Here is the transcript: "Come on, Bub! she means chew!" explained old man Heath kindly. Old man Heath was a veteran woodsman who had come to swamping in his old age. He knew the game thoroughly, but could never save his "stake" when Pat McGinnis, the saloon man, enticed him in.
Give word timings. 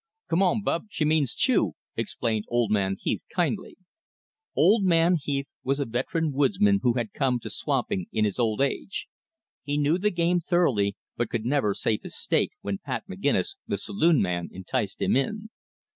"Come 0.29 0.41
on, 0.41 0.63
Bub! 0.63 0.85
she 0.89 1.05
means 1.05 1.35
chew!" 1.35 1.73
explained 1.95 2.45
old 2.47 2.71
man 2.71 2.95
Heath 2.99 3.23
kindly. 3.31 3.77
Old 4.55 4.83
man 4.83 5.15
Heath 5.21 5.51
was 5.63 5.79
a 5.79 5.85
veteran 5.85 6.31
woodsman 6.31 6.79
who 6.81 6.93
had 6.93 7.13
come 7.13 7.39
to 7.41 7.51
swamping 7.51 8.07
in 8.11 8.25
his 8.25 8.39
old 8.39 8.61
age. 8.61 9.05
He 9.61 9.77
knew 9.77 9.99
the 9.99 10.09
game 10.09 10.39
thoroughly, 10.39 10.95
but 11.17 11.29
could 11.29 11.45
never 11.45 11.75
save 11.75 12.01
his 12.01 12.17
"stake" 12.17 12.53
when 12.61 12.79
Pat 12.79 13.03
McGinnis, 13.07 13.57
the 13.67 13.77
saloon 13.77 14.23
man, 14.23 14.49
enticed 14.51 14.99
him 15.03 15.15
in. 15.15 15.51